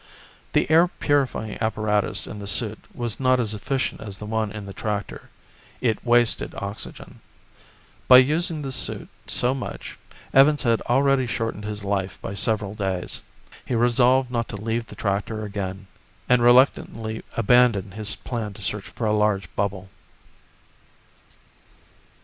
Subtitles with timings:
[0.53, 4.65] The air purifying apparatus in the suit was not as efficient as the one in
[4.65, 5.29] the tractor;
[5.79, 7.19] it wasted oxygen.
[8.07, 9.99] By using the suit so much,
[10.33, 13.21] Evans had already shortened his life by several days.
[13.63, 15.85] He resolved not to leave the tractor again,
[16.27, 19.91] and reluctantly abandoned his plan to search for a large bubble.